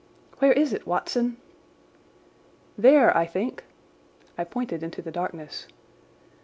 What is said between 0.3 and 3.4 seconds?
"Where is it, Watson?" "There, I